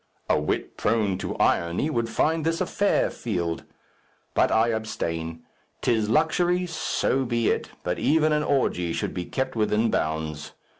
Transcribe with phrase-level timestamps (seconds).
[0.27, 3.65] A wit prone to irony would find this a fair field.
[4.33, 5.43] But I abstain.
[5.81, 10.53] 'Tis luxury; so be it, but even an orgy should be kept within bounds.